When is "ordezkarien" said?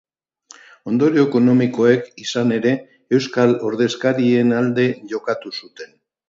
3.69-4.57